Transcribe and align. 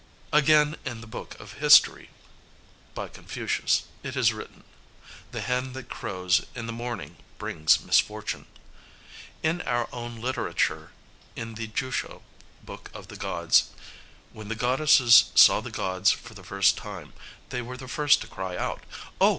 Again, 0.33 0.77
in 0.83 1.01
the 1.01 1.05
"Book 1.05 1.39
of 1.39 1.59
History," 1.61 2.09
by 2.95 3.07
Confucius, 3.07 3.83
it 4.01 4.15
is 4.15 4.33
written, 4.33 4.63
"The 5.31 5.41
hen 5.41 5.73
that 5.73 5.89
crows 5.89 6.43
in 6.55 6.65
the 6.65 6.73
morning 6.73 7.17
brings 7.37 7.79
misfortune." 7.79 8.47
In 9.43 9.61
our 9.61 9.87
own 9.93 10.19
literature 10.19 10.89
in 11.35 11.53
the 11.53 11.67
Jusho 11.67 12.23
(Book 12.63 12.89
of 12.95 13.09
the 13.09 13.15
Gods), 13.15 13.65
"When 14.33 14.47
the 14.47 14.55
goddesses 14.55 15.25
saw 15.35 15.61
the 15.61 15.69
gods 15.69 16.09
for 16.09 16.33
the 16.33 16.43
first 16.43 16.77
time, 16.77 17.13
they 17.49 17.61
were 17.61 17.77
the 17.77 17.87
first 17.87 18.21
to 18.21 18.27
cry 18.27 18.55
cut, 18.57 18.79
'Oh! 19.21 19.29